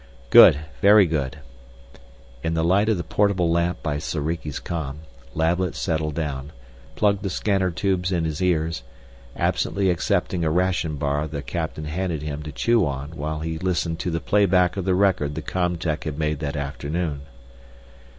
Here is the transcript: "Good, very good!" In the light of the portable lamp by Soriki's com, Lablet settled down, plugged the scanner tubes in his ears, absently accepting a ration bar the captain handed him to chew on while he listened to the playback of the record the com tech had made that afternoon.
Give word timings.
"Good, 0.31 0.57
very 0.81 1.05
good!" 1.05 1.37
In 2.41 2.55
the 2.55 2.63
light 2.63 2.89
of 2.89 2.97
the 2.97 3.03
portable 3.03 3.51
lamp 3.51 3.83
by 3.83 3.99
Soriki's 3.99 4.59
com, 4.59 5.01
Lablet 5.35 5.75
settled 5.75 6.15
down, 6.15 6.51
plugged 6.95 7.21
the 7.21 7.29
scanner 7.29 7.69
tubes 7.69 8.11
in 8.11 8.25
his 8.25 8.41
ears, 8.41 8.81
absently 9.35 9.91
accepting 9.91 10.43
a 10.43 10.49
ration 10.49 10.95
bar 10.95 11.27
the 11.27 11.43
captain 11.43 11.85
handed 11.85 12.23
him 12.23 12.41
to 12.41 12.51
chew 12.51 12.83
on 12.83 13.11
while 13.15 13.41
he 13.41 13.59
listened 13.59 13.99
to 13.99 14.09
the 14.09 14.19
playback 14.19 14.75
of 14.75 14.85
the 14.85 14.95
record 14.95 15.35
the 15.35 15.43
com 15.43 15.75
tech 15.75 16.05
had 16.05 16.17
made 16.17 16.39
that 16.39 16.55
afternoon. 16.57 17.21